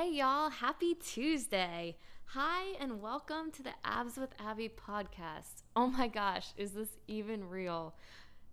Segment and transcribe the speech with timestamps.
[0.00, 1.96] Hey, y'all, happy Tuesday.
[2.26, 5.64] Hi, and welcome to the Abs with Abby podcast.
[5.74, 7.96] Oh my gosh, is this even real?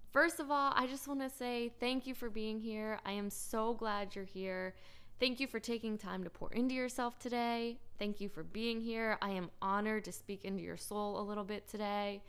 [0.10, 3.00] First of all, I just want to say thank you for being here.
[3.06, 4.74] I am so glad you're here.
[5.20, 7.78] Thank you for taking time to pour into yourself today.
[8.00, 9.20] Thank you for being here.
[9.22, 12.24] I am honored to speak into your soul a little bit today.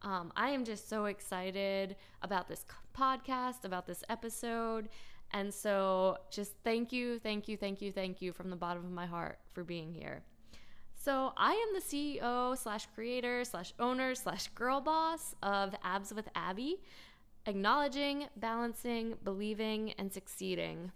[0.00, 2.64] Um, I am just so excited about this
[2.96, 4.88] podcast, about this episode.
[5.32, 8.90] And so, just thank you, thank you, thank you, thank you from the bottom of
[8.90, 10.22] my heart for being here.
[10.94, 16.28] So, I am the CEO slash creator slash owner slash girl boss of Abs with
[16.34, 16.82] Abby,
[17.46, 20.92] acknowledging, balancing, believing, and succeeding.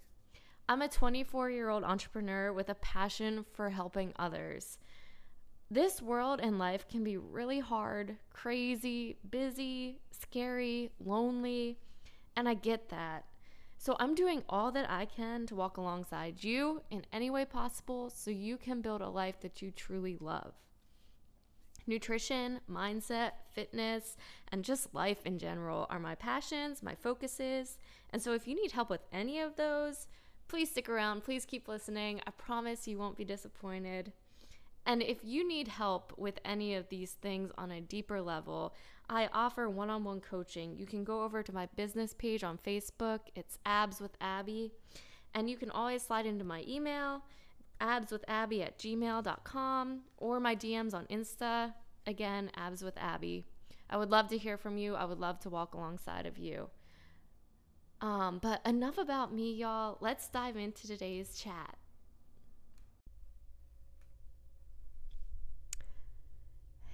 [0.69, 4.79] I'm a 24 year old entrepreneur with a passion for helping others.
[5.71, 11.79] This world and life can be really hard, crazy, busy, scary, lonely,
[12.37, 13.25] and I get that.
[13.87, 18.11] So I'm doing all that I can to walk alongside you in any way possible
[18.11, 20.55] so you can build a life that you truly love.
[21.87, 24.17] Nutrition, mindset, fitness,
[24.51, 27.79] and just life in general are my passions, my focuses.
[28.11, 30.09] And so if you need help with any of those,
[30.49, 31.23] please stick around.
[31.23, 32.21] Please keep listening.
[32.27, 34.13] I promise you won't be disappointed.
[34.87, 38.73] And if you need help with any of these things on a deeper level,
[39.11, 40.77] I offer one on one coaching.
[40.77, 44.73] You can go over to my business page on Facebook, it's Abs with Abby.
[45.35, 47.23] And you can always slide into my email,
[47.81, 51.75] abswithabby at gmail.com, or my DMs on Insta.
[52.07, 53.45] Again, Abs with Abby.
[53.91, 54.95] I would love to hear from you.
[54.95, 56.71] I would love to walk alongside of you.
[58.01, 59.99] Um, but enough about me, y'all.
[60.01, 61.77] Let's dive into today's chat.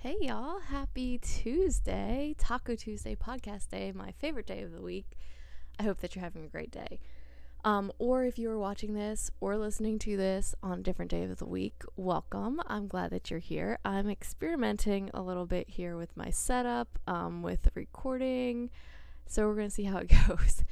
[0.02, 5.16] Hey y'all, happy Tuesday, Taco Tuesday podcast day, my favorite day of the week.
[5.78, 6.98] I hope that you're having a great day.
[7.64, 11.22] Um, or if you are watching this or listening to this on a different day
[11.22, 12.60] of the week, welcome.
[12.66, 13.78] I'm glad that you're here.
[13.84, 18.70] I'm experimenting a little bit here with my setup, um, with the recording,
[19.28, 20.64] so we're going to see how it goes.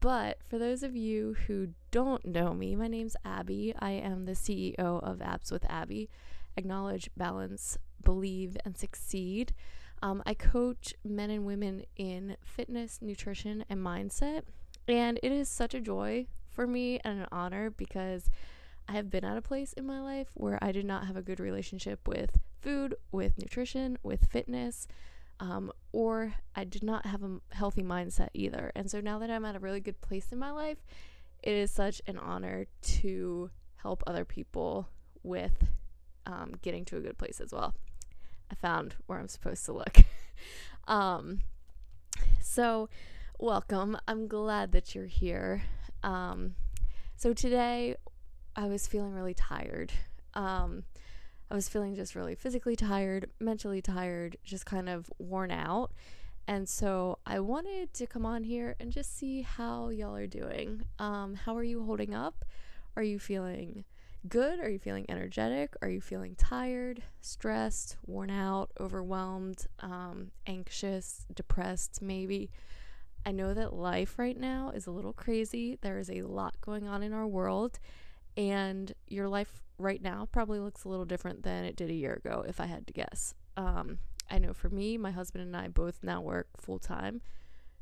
[0.00, 3.72] But for those of you who don't know me, my name's Abby.
[3.78, 6.10] I am the CEO of Abs with Abby.
[6.56, 9.52] Acknowledge, balance, believe, and succeed.
[10.02, 14.42] Um, I coach men and women in fitness, nutrition, and mindset.
[14.86, 18.30] And it is such a joy for me and an honor because
[18.88, 21.22] I have been at a place in my life where I did not have a
[21.22, 24.86] good relationship with food, with nutrition, with fitness,
[25.40, 28.72] um, or I did not have a healthy mindset either.
[28.74, 30.78] And so now that I'm at a really good place in my life,
[31.42, 34.88] it is such an honor to help other people
[35.22, 35.64] with
[36.26, 37.74] um, getting to a good place as well.
[38.50, 39.98] I found where I'm supposed to look.
[40.88, 41.40] um,
[42.40, 42.88] so,
[43.38, 43.96] welcome.
[44.06, 45.62] I'm glad that you're here.
[46.02, 46.54] Um,
[47.16, 47.96] so, today
[48.56, 49.92] I was feeling really tired.
[50.34, 50.84] Um,
[51.50, 55.92] I was feeling just really physically tired, mentally tired, just kind of worn out.
[56.46, 60.82] And so I wanted to come on here and just see how y'all are doing.
[60.98, 62.44] Um, how are you holding up?
[62.96, 63.84] Are you feeling
[64.28, 64.60] good?
[64.60, 65.74] Are you feeling energetic?
[65.82, 72.50] Are you feeling tired, stressed, worn out, overwhelmed, um, anxious, depressed, maybe?
[73.26, 75.78] I know that life right now is a little crazy.
[75.80, 77.78] There is a lot going on in our world,
[78.36, 82.14] and your life right now probably looks a little different than it did a year
[82.14, 83.34] ago, if I had to guess.
[83.56, 83.98] Um,
[84.30, 87.20] I know for me, my husband and I both now work full time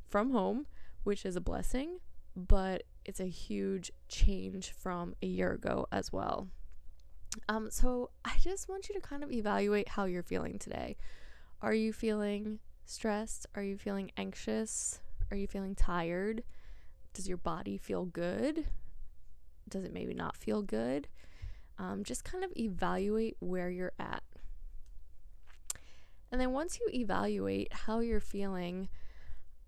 [0.08, 0.66] from home,
[1.04, 1.98] which is a blessing,
[2.36, 6.48] but it's a huge change from a year ago as well.
[7.48, 10.96] Um, so I just want you to kind of evaluate how you're feeling today.
[11.60, 13.46] Are you feeling stressed?
[13.54, 15.00] Are you feeling anxious?
[15.30, 16.42] Are you feeling tired?
[17.14, 18.66] Does your body feel good?
[19.69, 21.08] Does it maybe not feel good?
[21.78, 24.22] Um, just kind of evaluate where you're at.
[26.30, 28.88] And then once you evaluate how you're feeling,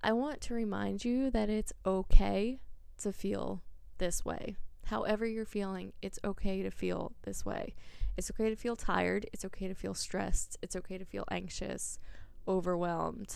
[0.03, 2.61] I want to remind you that it's okay
[2.99, 3.63] to feel
[3.99, 4.57] this way.
[4.87, 7.75] However, you're feeling, it's okay to feel this way.
[8.17, 9.27] It's okay to feel tired.
[9.33, 10.57] It's okay to feel stressed.
[10.63, 11.99] It's okay to feel anxious,
[12.47, 13.35] overwhelmed,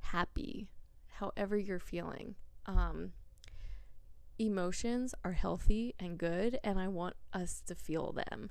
[0.00, 0.70] happy,
[1.18, 2.34] however you're feeling.
[2.66, 3.12] Um,
[4.38, 8.50] emotions are healthy and good, and I want us to feel them.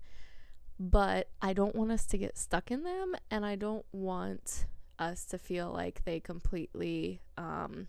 [0.79, 4.67] But I don't want us to get stuck in them, and I don't want
[4.99, 7.87] us to feel like they completely um,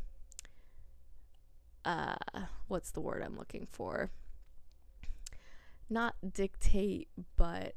[1.89, 2.17] uh
[2.69, 4.11] what's the word I'm looking for?
[5.89, 7.75] Not dictate, but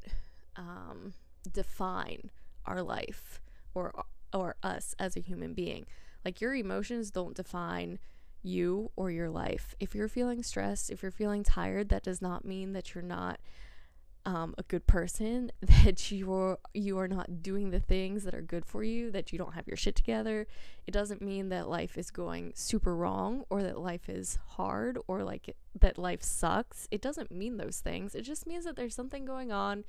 [0.56, 1.13] um
[1.52, 2.30] define
[2.66, 3.42] our life
[3.74, 4.04] or
[4.34, 5.86] or us as a human being.
[6.24, 8.00] Like your emotions don't define
[8.44, 9.75] you or your life.
[9.80, 13.40] If you're feeling stressed, if you're feeling tired, that does not mean that you're not
[14.25, 18.65] um, a good person, that you're you are not doing the things that are good
[18.65, 20.47] for you, that you don't have your shit together.
[20.85, 25.23] It doesn't mean that life is going super wrong or that life is hard or
[25.23, 26.88] like that life sucks.
[26.91, 28.15] It doesn't mean those things.
[28.15, 29.83] It just means that there's something going on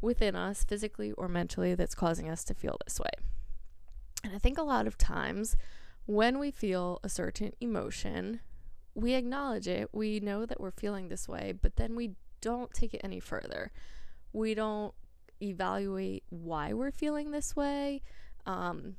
[0.00, 3.10] within us, physically or mentally, that's causing us to feel this way.
[4.24, 5.56] And I think a lot of times
[6.06, 8.40] when we feel a certain emotion,
[8.94, 12.94] we acknowledge it, we know that we're feeling this way, but then we don't take
[12.94, 13.72] it any further.
[14.32, 14.94] We don't
[15.42, 18.02] evaluate why we're feeling this way.
[18.46, 18.96] Um,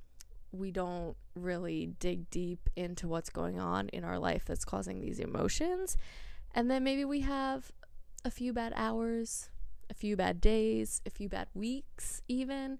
[0.51, 5.19] we don't really dig deep into what's going on in our life that's causing these
[5.19, 5.97] emotions.
[6.53, 7.71] And then maybe we have
[8.25, 9.49] a few bad hours,
[9.89, 12.79] a few bad days, a few bad weeks, even.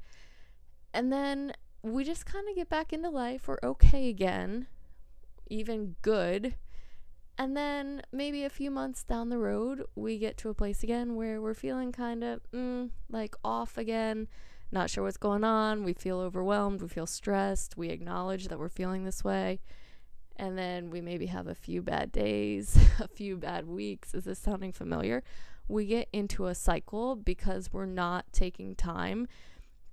[0.93, 1.53] And then
[1.83, 3.47] we just kind of get back into life.
[3.47, 4.67] We're okay again,
[5.49, 6.55] even good.
[7.39, 11.15] And then maybe a few months down the road, we get to a place again
[11.15, 14.27] where we're feeling kind of mm, like off again,
[14.73, 15.85] not sure what's going on.
[15.85, 19.61] We feel overwhelmed, we feel stressed, we acknowledge that we're feeling this way.
[20.35, 24.13] And then we maybe have a few bad days, a few bad weeks.
[24.13, 25.23] Is this sounding familiar?
[25.69, 29.29] We get into a cycle because we're not taking time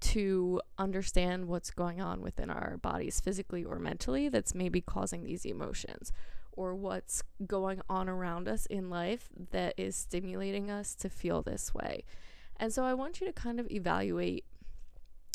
[0.00, 5.44] to understand what's going on within our bodies physically or mentally that's maybe causing these
[5.44, 6.12] emotions
[6.56, 11.74] or what's going on around us in life that is stimulating us to feel this
[11.74, 12.04] way.
[12.56, 14.44] And so I want you to kind of evaluate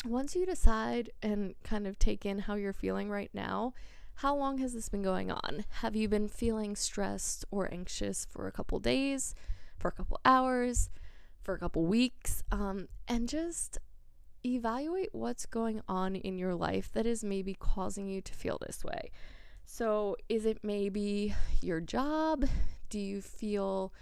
[0.04, 3.72] once you decide and kind of take in how you're feeling right now.
[4.16, 5.64] How long has this been going on?
[5.80, 9.34] Have you been feeling stressed or anxious for a couple days,
[9.78, 10.90] for a couple hours,
[11.42, 12.42] for a couple weeks?
[12.50, 13.78] Um, and just
[14.44, 18.84] evaluate what's going on in your life that is maybe causing you to feel this
[18.84, 19.10] way.
[19.64, 22.44] So, is it maybe your job?
[22.90, 23.92] Do you feel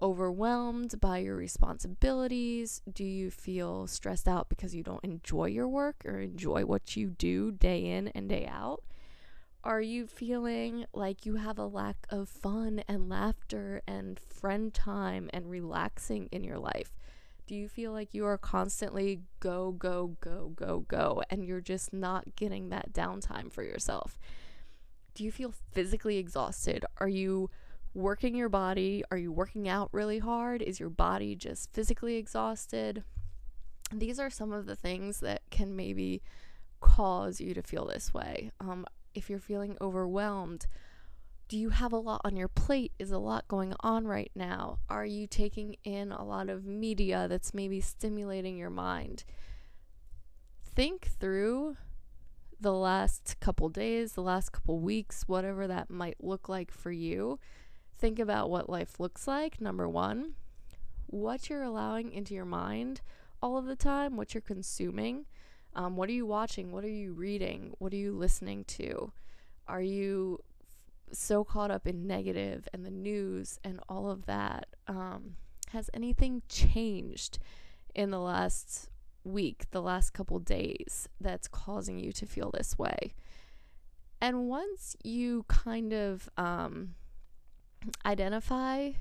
[0.00, 2.82] overwhelmed by your responsibilities?
[2.90, 7.08] Do you feel stressed out because you don't enjoy your work or enjoy what you
[7.10, 8.82] do day in and day out?
[9.64, 15.28] Are you feeling like you have a lack of fun and laughter and friend time
[15.32, 16.92] and relaxing in your life?
[17.46, 21.92] Do you feel like you are constantly go, go, go, go, go, and you're just
[21.92, 24.18] not getting that downtime for yourself?
[25.18, 26.84] Do you feel physically exhausted?
[26.98, 27.50] Are you
[27.92, 29.02] working your body?
[29.10, 30.62] Are you working out really hard?
[30.62, 33.02] Is your body just physically exhausted?
[33.92, 36.22] These are some of the things that can maybe
[36.80, 38.52] cause you to feel this way.
[38.60, 40.68] Um, if you're feeling overwhelmed,
[41.48, 42.92] do you have a lot on your plate?
[43.00, 44.78] Is a lot going on right now?
[44.88, 49.24] Are you taking in a lot of media that's maybe stimulating your mind?
[50.62, 51.76] Think through
[52.60, 57.38] the last couple days, the last couple weeks, whatever that might look like for you.
[57.98, 60.34] Think about what life looks like, number one,
[61.06, 63.00] what you're allowing into your mind
[63.42, 65.26] all of the time, what you're consuming.
[65.74, 66.72] Um, what are you watching?
[66.72, 67.74] What are you reading?
[67.78, 69.12] What are you listening to?
[69.68, 70.40] Are you
[71.12, 74.66] so caught up in negative and the news and all of that.
[74.86, 75.36] Um,
[75.72, 77.38] has anything changed
[77.94, 78.88] in the last
[79.28, 83.14] week, the last couple days, that's causing you to feel this way?
[84.20, 86.94] And once you kind of um,
[88.04, 88.92] identify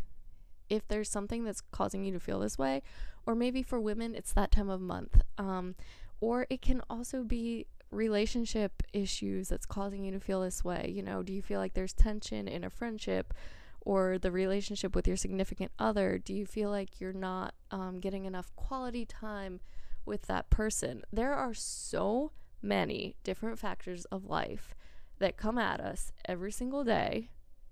[0.70, 2.84] if there's something that's causing you to feel this way,
[3.26, 5.76] or maybe for women, it's that time of month, um,
[6.20, 10.92] or it can also be relationship issues that's causing you to feel this way?
[10.94, 13.34] You know, do you feel like there's tension in a friendship
[13.82, 16.18] or the relationship with your significant other?
[16.18, 19.62] Do you feel like you're not um, getting enough quality time
[20.08, 21.04] with that person?
[21.12, 24.74] There are so many different factors of life
[25.20, 27.30] that come at us every single day.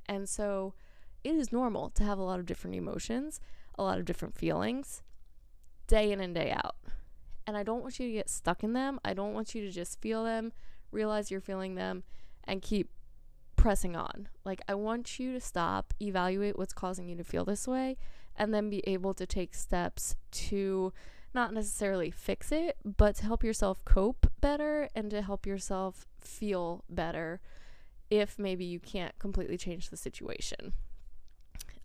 [0.07, 0.73] And so
[1.23, 3.39] it is normal to have a lot of different emotions,
[3.77, 5.01] a lot of different feelings,
[5.87, 6.75] day in and day out.
[7.47, 8.99] And I don't want you to get stuck in them.
[9.05, 10.51] I don't want you to just feel them,
[10.91, 12.03] realize you're feeling them,
[12.43, 12.89] and keep
[13.55, 14.27] pressing on.
[14.43, 17.97] Like, I want you to stop, evaluate what's causing you to feel this way,
[18.35, 20.91] and then be able to take steps to
[21.35, 26.83] not necessarily fix it, but to help yourself cope better and to help yourself feel
[26.89, 27.41] better
[28.09, 30.73] if maybe you can't completely change the situation.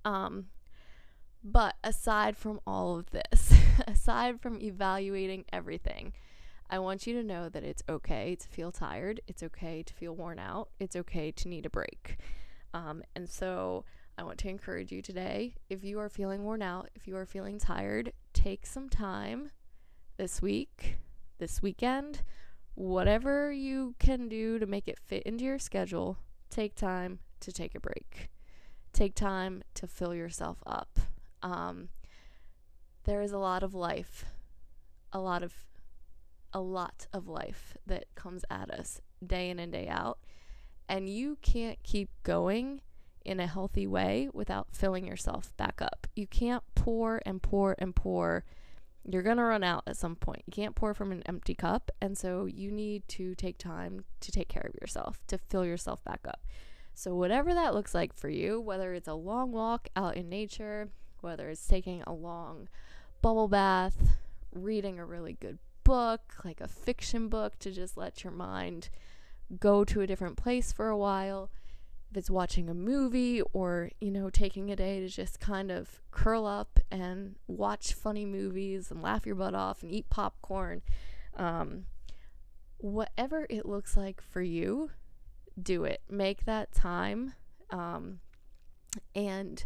[0.05, 0.47] Um,
[1.43, 3.53] but aside from all of this,
[3.87, 6.13] aside from evaluating everything,
[6.71, 9.21] I want you to know that it's okay to feel tired.
[9.27, 10.69] It's okay to feel worn out.
[10.79, 12.19] It's okay to need a break.
[12.73, 13.85] Um, and so
[14.21, 17.25] I want to encourage you today if you are feeling worn out, if you are
[17.25, 19.51] feeling tired, take some time
[20.19, 20.99] this week,
[21.39, 22.23] this weekend,
[22.75, 26.19] whatever you can do to make it fit into your schedule.
[26.51, 28.29] Take time, to take a break.
[28.93, 30.99] Take time to fill yourself up.
[31.43, 31.89] Um,
[33.05, 34.27] there is a lot of life,
[35.15, 35.55] a lot of,
[36.53, 40.19] a lot of life that comes at us day in and day out,
[40.91, 42.83] and you can't keep going
[43.25, 46.07] in a healthy way without filling yourself back up.
[46.15, 48.45] You can't pour and pour and pour.
[49.05, 50.43] You're going to run out at some point.
[50.47, 51.91] You can't pour from an empty cup.
[52.01, 56.03] And so you need to take time to take care of yourself, to fill yourself
[56.05, 56.41] back up.
[56.95, 60.89] So, whatever that looks like for you, whether it's a long walk out in nature,
[61.21, 62.69] whether it's taking a long
[63.23, 64.19] bubble bath,
[64.53, 68.91] reading a really good book, like a fiction book, to just let your mind
[69.59, 71.51] go to a different place for a while
[72.11, 76.01] if it's watching a movie or, you know, taking a day to just kind of
[76.11, 80.83] curl up and watch funny movies and laugh your butt off and eat popcorn,
[81.37, 81.85] um,
[82.79, 84.91] whatever it looks like for you,
[85.61, 86.01] do it.
[86.09, 87.35] Make that time.
[87.71, 88.19] Um,
[89.15, 89.65] and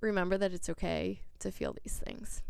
[0.00, 2.42] remember that it's okay to feel these things.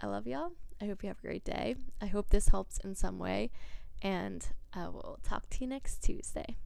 [0.00, 0.52] I love y'all.
[0.82, 1.76] I hope you have a great day.
[2.02, 3.50] I hope this helps in some way.
[4.02, 6.58] And I will talk to you next Tuesday.